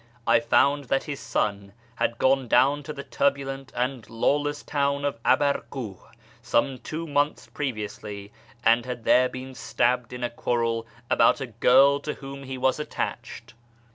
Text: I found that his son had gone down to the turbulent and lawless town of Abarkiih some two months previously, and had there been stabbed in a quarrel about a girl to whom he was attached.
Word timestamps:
I 0.25 0.39
found 0.39 0.85
that 0.85 1.03
his 1.03 1.19
son 1.19 1.73
had 1.97 2.17
gone 2.17 2.47
down 2.47 2.81
to 2.81 2.91
the 2.91 3.03
turbulent 3.03 3.71
and 3.75 4.09
lawless 4.09 4.63
town 4.63 5.05
of 5.05 5.21
Abarkiih 5.21 5.99
some 6.41 6.79
two 6.79 7.05
months 7.05 7.45
previously, 7.45 8.31
and 8.65 8.83
had 8.83 9.03
there 9.03 9.29
been 9.29 9.53
stabbed 9.53 10.11
in 10.11 10.23
a 10.23 10.29
quarrel 10.31 10.87
about 11.11 11.39
a 11.39 11.45
girl 11.45 11.99
to 11.99 12.15
whom 12.15 12.41
he 12.45 12.57
was 12.57 12.79
attached. 12.79 13.53